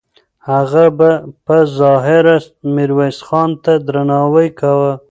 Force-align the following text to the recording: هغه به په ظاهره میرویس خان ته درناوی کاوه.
هغه 0.51 0.85
به 0.97 1.09
په 1.45 1.57
ظاهره 1.79 2.35
میرویس 2.75 3.17
خان 3.27 3.49
ته 3.63 3.73
درناوی 3.87 4.47
کاوه. 4.59 4.91